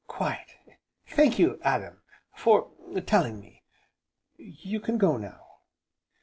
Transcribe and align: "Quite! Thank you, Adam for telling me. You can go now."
"Quite! 0.07 0.55
Thank 1.05 1.37
you, 1.37 1.59
Adam 1.61 2.01
for 2.33 2.71
telling 3.05 3.39
me. 3.39 3.61
You 4.37 4.79
can 4.79 4.97
go 4.97 5.15
now." 5.15 5.59